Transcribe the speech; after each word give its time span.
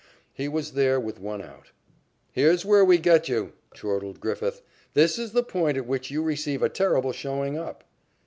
He 0.33 0.47
was 0.47 0.71
there 0.71 0.99
with 0.99 1.19
one 1.19 1.43
out. 1.43 1.69
"Here's 2.31 2.65
where 2.65 2.83
we 2.83 2.97
get 2.97 3.29
you," 3.29 3.53
chortled 3.75 4.19
Griffith. 4.19 4.63
"This 4.95 5.19
is 5.19 5.33
the 5.33 5.43
point 5.43 5.77
at 5.77 5.85
which 5.85 6.09
you 6.09 6.23
receive 6.23 6.63
a 6.63 6.69
terrible 6.69 7.11
showing 7.11 7.55
up." 7.55 7.83